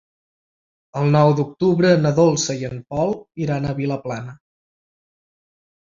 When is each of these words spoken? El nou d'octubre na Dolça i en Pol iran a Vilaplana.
El 1.01 1.13
nou 1.15 1.33
d'octubre 1.41 1.93
na 2.07 2.13
Dolça 2.21 2.57
i 2.63 2.67
en 2.73 2.81
Pol 2.95 3.17
iran 3.47 3.71
a 3.75 3.79
Vilaplana. 3.85 4.39